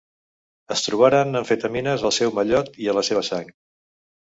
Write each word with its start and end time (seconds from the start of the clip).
Es 0.75 0.81
trobaren 0.85 1.41
amfetamines 1.41 2.07
al 2.11 2.15
seu 2.19 2.35
mallot 2.39 2.83
i 2.87 2.91
a 2.95 2.99
la 3.01 3.07
seva 3.13 3.25
sang. 3.31 3.55